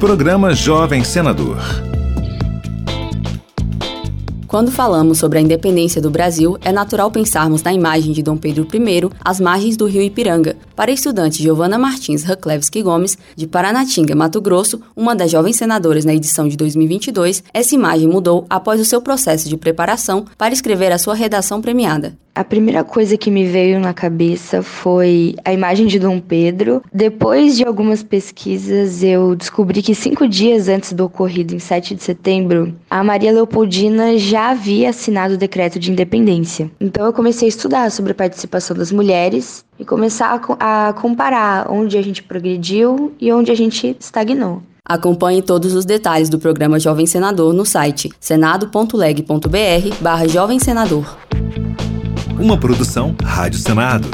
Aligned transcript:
Programa 0.00 0.54
Jovem 0.54 1.04
Senador. 1.04 1.58
Quando 4.46 4.72
falamos 4.72 5.18
sobre 5.18 5.38
a 5.38 5.42
independência 5.42 6.00
do 6.00 6.10
Brasil, 6.10 6.56
é 6.62 6.72
natural 6.72 7.10
pensarmos 7.10 7.62
na 7.62 7.70
imagem 7.70 8.12
de 8.12 8.22
Dom 8.22 8.38
Pedro 8.38 8.66
I 8.72 9.10
às 9.22 9.38
margens 9.38 9.76
do 9.76 9.84
rio 9.84 10.00
Ipiranga. 10.00 10.56
Para 10.74 10.90
a 10.90 10.94
estudante 10.94 11.42
Giovana 11.42 11.78
Martins 11.78 12.22
Raklevski 12.22 12.82
Gomes, 12.82 13.18
de 13.36 13.46
Paranatinga, 13.46 14.16
Mato 14.16 14.40
Grosso, 14.40 14.80
uma 14.96 15.14
das 15.14 15.30
jovens 15.30 15.56
senadoras 15.56 16.06
na 16.06 16.14
edição 16.14 16.48
de 16.48 16.56
2022, 16.56 17.44
essa 17.52 17.74
imagem 17.74 18.08
mudou 18.08 18.46
após 18.48 18.80
o 18.80 18.86
seu 18.86 19.02
processo 19.02 19.50
de 19.50 19.56
preparação 19.58 20.24
para 20.38 20.54
escrever 20.54 20.92
a 20.92 20.98
sua 20.98 21.14
redação 21.14 21.60
premiada. 21.60 22.16
A 22.34 22.44
primeira 22.44 22.84
coisa 22.84 23.16
que 23.16 23.30
me 23.30 23.44
veio 23.44 23.80
na 23.80 23.92
cabeça 23.92 24.62
foi 24.62 25.34
a 25.44 25.52
imagem 25.52 25.86
de 25.86 25.98
Dom 25.98 26.20
Pedro. 26.20 26.82
Depois 26.92 27.56
de 27.56 27.64
algumas 27.64 28.02
pesquisas, 28.02 29.02
eu 29.02 29.34
descobri 29.34 29.82
que 29.82 29.94
cinco 29.94 30.28
dias 30.28 30.68
antes 30.68 30.92
do 30.92 31.04
ocorrido, 31.04 31.54
em 31.54 31.58
7 31.58 31.94
de 31.94 32.02
setembro, 32.02 32.74
a 32.88 33.02
Maria 33.02 33.32
Leopoldina 33.32 34.16
já 34.16 34.50
havia 34.50 34.90
assinado 34.90 35.34
o 35.34 35.38
decreto 35.38 35.78
de 35.78 35.90
independência. 35.90 36.70
Então 36.80 37.04
eu 37.04 37.12
comecei 37.12 37.46
a 37.46 37.50
estudar 37.50 37.90
sobre 37.90 38.12
a 38.12 38.14
participação 38.14 38.76
das 38.76 38.92
mulheres 38.92 39.64
e 39.78 39.84
começar 39.84 40.40
a, 40.58 40.92
comparar 40.92 41.70
onde 41.70 41.98
a 41.98 42.02
gente 42.02 42.22
progrediu 42.22 43.12
e 43.20 43.32
onde 43.32 43.50
a 43.50 43.54
gente 43.54 43.96
estagnou. 43.98 44.62
Acompanhe 44.84 45.42
todos 45.42 45.74
os 45.74 45.84
detalhes 45.84 46.28
do 46.28 46.38
programa 46.38 46.78
Jovem 46.78 47.06
Senador 47.06 47.52
no 47.52 47.64
site 47.64 48.10
senado.leg.br 48.18 49.94
barra 50.00 50.26
Jovem 50.26 50.58
Senador. 50.58 51.19
Uma 52.40 52.56
produção 52.56 53.14
Rádio 53.22 53.58
Senado. 53.58 54.08